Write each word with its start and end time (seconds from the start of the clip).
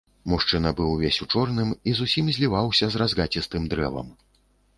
Мужчына 0.31 0.69
быў 0.77 0.87
увесь 0.93 1.19
у 1.25 1.27
чорным 1.33 1.69
і 1.91 1.93
зусім 1.99 2.33
зліваўся 2.39 2.85
з 2.95 3.03
разгацістым 3.03 3.71
дрэвам. 3.75 4.07